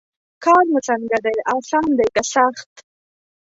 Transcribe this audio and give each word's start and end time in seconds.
کار 0.43 0.63
مو 0.71 0.79
څنګه 0.87 1.17
دی 1.25 1.37
اسان 1.55 1.87
دی 1.97 2.07
که 2.15 2.21
سخت. 2.33 2.71